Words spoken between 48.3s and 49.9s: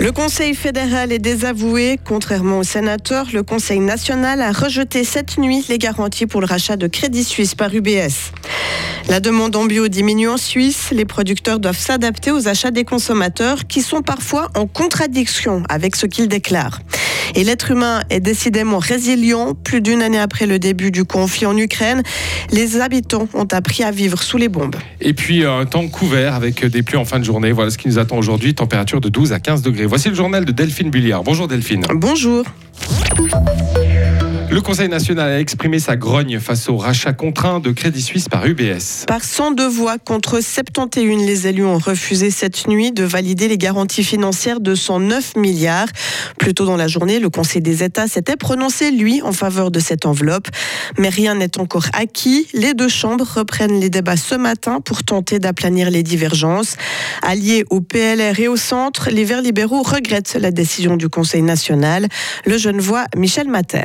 prononcé, lui, en faveur de